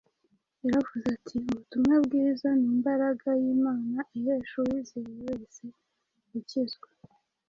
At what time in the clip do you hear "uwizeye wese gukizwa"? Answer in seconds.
4.61-6.87